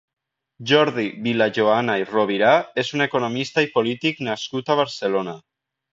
Jordi 0.69 1.03
Vilajoana 1.27 1.97
i 2.03 2.07
Rovira 2.13 2.53
és 2.85 2.91
un 2.97 3.07
economista 3.07 3.65
i 3.67 3.69
polític 3.77 4.25
nascut 4.31 4.73
a 4.73 4.79
Barcelona. 4.81 5.41